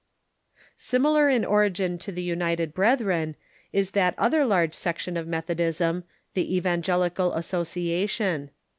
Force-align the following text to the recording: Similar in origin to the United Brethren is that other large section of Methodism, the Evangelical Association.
Similar 0.77 1.29
in 1.29 1.45
origin 1.45 1.99
to 1.99 2.11
the 2.11 2.23
United 2.23 2.73
Brethren 2.73 3.35
is 3.71 3.91
that 3.91 4.17
other 4.17 4.45
large 4.45 4.73
section 4.73 5.15
of 5.15 5.27
Methodism, 5.27 6.05
the 6.33 6.57
Evangelical 6.57 7.33
Association. 7.35 8.49